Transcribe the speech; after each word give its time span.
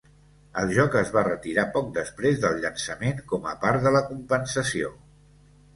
El 0.61 0.71
joc 0.77 0.95
es 1.01 1.11
va 1.17 1.23
retirar 1.27 1.65
poc 1.77 1.93
després 1.99 2.41
del 2.47 2.59
llançament 2.65 3.23
com 3.35 3.47
a 3.53 3.55
part 3.67 3.87
de 3.89 3.95
la 3.99 4.05
compensació. 4.11 4.93